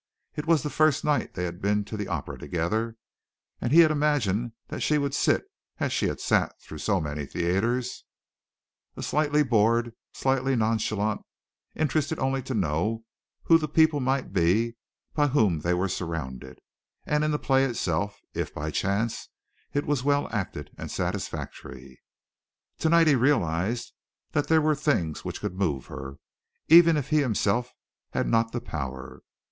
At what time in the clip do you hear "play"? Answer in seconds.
17.37-17.63